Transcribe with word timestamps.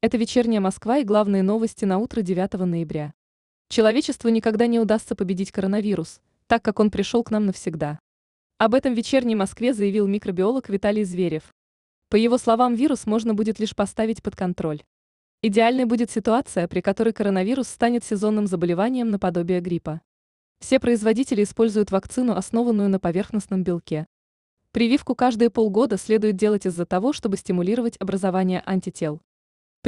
Это 0.00 0.16
вечерняя 0.16 0.60
Москва 0.60 0.98
и 0.98 1.04
главные 1.04 1.42
новости 1.42 1.84
на 1.84 1.98
утро 1.98 2.22
9 2.22 2.52
ноября. 2.52 3.14
Человечеству 3.68 4.28
никогда 4.28 4.68
не 4.68 4.78
удастся 4.78 5.16
победить 5.16 5.50
коронавирус, 5.50 6.20
так 6.46 6.62
как 6.62 6.78
он 6.78 6.92
пришел 6.92 7.24
к 7.24 7.32
нам 7.32 7.46
навсегда. 7.46 7.98
Об 8.58 8.74
этом 8.74 8.94
в 8.94 8.96
вечерней 8.96 9.34
Москве 9.34 9.74
заявил 9.74 10.06
микробиолог 10.06 10.68
Виталий 10.68 11.02
Зверев. 11.02 11.52
По 12.10 12.14
его 12.14 12.38
словам, 12.38 12.76
вирус 12.76 13.06
можно 13.06 13.34
будет 13.34 13.58
лишь 13.58 13.74
поставить 13.74 14.22
под 14.22 14.36
контроль. 14.36 14.84
Идеальной 15.42 15.84
будет 15.84 16.12
ситуация, 16.12 16.68
при 16.68 16.80
которой 16.80 17.12
коронавирус 17.12 17.66
станет 17.66 18.04
сезонным 18.04 18.46
заболеванием 18.46 19.10
наподобие 19.10 19.58
гриппа. 19.58 20.00
Все 20.60 20.78
производители 20.78 21.42
используют 21.42 21.90
вакцину, 21.90 22.36
основанную 22.36 22.88
на 22.88 23.00
поверхностном 23.00 23.64
белке. 23.64 24.06
Прививку 24.70 25.16
каждые 25.16 25.50
полгода 25.50 25.96
следует 25.96 26.36
делать 26.36 26.66
из-за 26.66 26.86
того, 26.86 27.12
чтобы 27.12 27.36
стимулировать 27.36 27.96
образование 27.98 28.62
антител. 28.64 29.20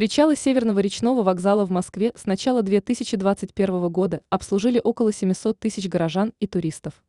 Причалы 0.01 0.35
Северного 0.35 0.79
речного 0.79 1.23
вокзала 1.23 1.67
в 1.67 1.71
Москве 1.71 2.13
с 2.15 2.25
начала 2.25 2.63
2021 2.63 3.89
года 3.91 4.23
обслужили 4.31 4.81
около 4.83 5.13
700 5.13 5.59
тысяч 5.59 5.91
горожан 5.91 6.33
и 6.41 6.47
туристов. 6.47 7.05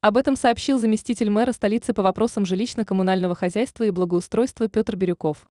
Об 0.00 0.16
этом 0.16 0.36
сообщил 0.36 0.78
заместитель 0.78 1.28
мэра 1.28 1.50
столицы 1.50 1.92
по 1.92 2.04
вопросам 2.04 2.44
жилищно-коммунального 2.44 3.34
хозяйства 3.34 3.82
и 3.82 3.90
благоустройства 3.90 4.68
Петр 4.68 4.94
Бирюков. 4.94 5.50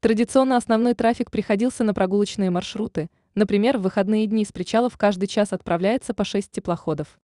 Традиционно 0.00 0.56
основной 0.56 0.94
трафик 0.94 1.30
приходился 1.30 1.84
на 1.84 1.92
прогулочные 1.92 2.48
маршруты, 2.48 3.10
например, 3.34 3.76
в 3.76 3.82
выходные 3.82 4.26
дни 4.26 4.46
с 4.46 4.50
причалов 4.50 4.96
каждый 4.96 5.26
час 5.26 5.52
отправляется 5.52 6.14
по 6.14 6.24
6 6.24 6.50
теплоходов. 6.50 7.18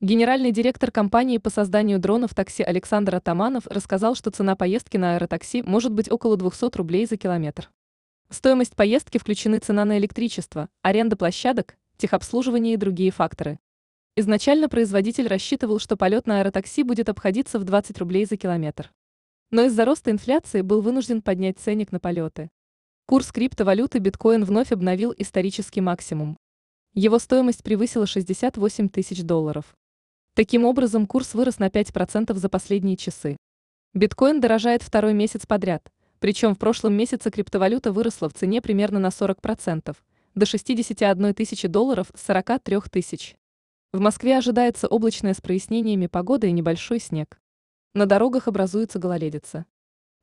Генеральный 0.00 0.52
директор 0.52 0.90
компании 0.90 1.36
по 1.36 1.50
созданию 1.50 1.98
дронов 1.98 2.34
такси 2.34 2.62
Александр 2.62 3.16
Атаманов 3.16 3.66
рассказал, 3.66 4.14
что 4.14 4.30
цена 4.30 4.56
поездки 4.56 4.96
на 4.96 5.16
аэротакси 5.16 5.60
может 5.66 5.92
быть 5.92 6.10
около 6.10 6.38
200 6.38 6.74
рублей 6.78 7.04
за 7.04 7.18
километр. 7.18 7.68
В 8.28 8.34
стоимость 8.34 8.76
поездки 8.76 9.16
включены 9.16 9.58
цена 9.58 9.86
на 9.86 9.96
электричество, 9.96 10.68
аренда 10.82 11.16
площадок, 11.16 11.78
техобслуживание 11.96 12.74
и 12.74 12.76
другие 12.76 13.10
факторы. 13.10 13.58
Изначально 14.16 14.68
производитель 14.68 15.28
рассчитывал, 15.28 15.78
что 15.78 15.96
полет 15.96 16.26
на 16.26 16.40
аэротакси 16.40 16.82
будет 16.82 17.08
обходиться 17.08 17.58
в 17.58 17.64
20 17.64 17.96
рублей 17.98 18.26
за 18.26 18.36
километр. 18.36 18.92
Но 19.50 19.62
из-за 19.62 19.86
роста 19.86 20.10
инфляции 20.10 20.60
был 20.60 20.82
вынужден 20.82 21.22
поднять 21.22 21.58
ценник 21.58 21.90
на 21.90 22.00
полеты. 22.00 22.50
Курс 23.06 23.32
криптовалюты 23.32 23.98
биткоин 23.98 24.44
вновь 24.44 24.72
обновил 24.72 25.14
исторический 25.16 25.80
максимум. 25.80 26.36
Его 26.92 27.18
стоимость 27.18 27.62
превысила 27.62 28.06
68 28.06 28.90
тысяч 28.90 29.22
долларов. 29.22 29.74
Таким 30.34 30.66
образом, 30.66 31.06
курс 31.06 31.32
вырос 31.32 31.58
на 31.58 31.68
5% 31.68 32.34
за 32.34 32.48
последние 32.50 32.98
часы. 32.98 33.38
Биткоин 33.94 34.38
дорожает 34.42 34.82
второй 34.82 35.14
месяц 35.14 35.46
подряд– 35.46 35.90
причем 36.20 36.54
в 36.54 36.58
прошлом 36.58 36.94
месяце 36.94 37.30
криптовалюта 37.30 37.92
выросла 37.92 38.28
в 38.28 38.34
цене 38.34 38.60
примерно 38.60 38.98
на 38.98 39.08
40%, 39.08 39.96
до 40.34 40.46
61 40.46 41.34
тысячи 41.34 41.68
долларов 41.68 42.10
с 42.14 42.26
43 42.26 42.80
тысяч. 42.90 43.36
В 43.92 44.00
Москве 44.00 44.36
ожидается 44.36 44.86
облачное 44.86 45.34
с 45.34 45.40
прояснениями 45.40 46.06
погоды 46.06 46.48
и 46.48 46.52
небольшой 46.52 47.00
снег. 47.00 47.40
На 47.94 48.06
дорогах 48.06 48.46
образуется 48.46 48.98
гололедица. 48.98 49.64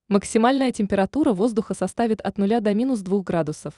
Максимальная 0.07 0.71
температура 0.71 1.33
воздуха 1.33 1.73
составит 1.73 2.21
от 2.21 2.37
0 2.37 2.61
до 2.61 2.73
минус 2.75 2.99
2 2.99 3.23
градусов. 3.23 3.73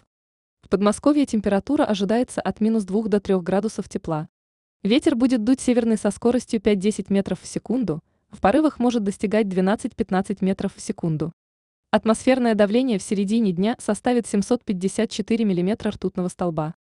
В 0.62 0.70
Подмосковье 0.70 1.26
температура 1.26 1.86
ожидается 1.86 2.42
от 2.42 2.60
минус 2.60 2.84
2 2.84 3.04
до 3.04 3.22
3 3.22 3.40
градусов 3.40 3.88
тепла. 3.88 4.28
Ветер 4.84 5.16
будет 5.16 5.46
дуть 5.46 5.62
северный 5.62 5.98
со 5.98 6.12
скоростью 6.12 6.60
5-10 6.60 7.06
метров 7.08 7.40
в 7.42 7.48
секунду, 7.48 8.04
в 8.30 8.42
порывах 8.42 8.80
может 8.80 9.04
достигать 9.04 9.48
12-15 9.48 10.40
метров 10.42 10.76
в 10.76 10.82
секунду. 10.82 11.32
Атмосферное 11.90 12.54
давление 12.54 13.00
в 13.00 13.02
середине 13.02 13.54
дня 13.54 13.78
составит 13.80 14.28
754 14.28 15.46
мм 15.46 15.90
ртутного 15.90 16.28
столба. 16.28 16.76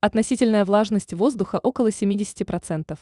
Относительная 0.00 0.64
влажность 0.64 1.12
воздуха 1.12 1.60
около 1.62 1.88
70%. 1.88 2.98